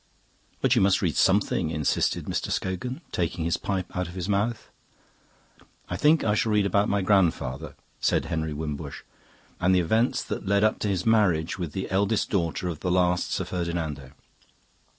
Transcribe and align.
"But 0.61 0.75
you 0.75 0.81
must 0.81 1.03
read 1.03 1.15
something," 1.15 1.69
insisted 1.69 2.25
Mr. 2.25 2.49
Scogan, 2.51 3.01
taking 3.11 3.45
his 3.45 3.55
pipe 3.57 3.95
out 3.95 4.07
of 4.07 4.15
his 4.15 4.27
mouth. 4.27 4.71
"I 5.91 5.95
think 5.95 6.23
I 6.23 6.33
shall 6.33 6.53
read 6.53 6.65
about 6.65 6.89
my 6.89 7.03
grandfather," 7.03 7.75
said 7.99 8.25
Henry 8.25 8.51
Wimbush, 8.51 9.01
"and 9.59 9.75
the 9.75 9.79
events 9.79 10.23
that 10.23 10.47
led 10.47 10.63
up 10.63 10.79
to 10.79 10.87
his 10.87 11.05
marriage 11.05 11.59
with 11.59 11.73
the 11.73 11.87
eldest 11.91 12.31
daughter 12.31 12.67
of 12.67 12.79
the 12.79 12.89
last 12.89 13.31
Sir 13.31 13.45
Ferdinando." 13.45 14.13